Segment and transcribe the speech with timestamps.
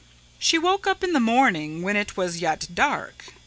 [0.39, 3.25] "She woke up in the morning when it was yet dark.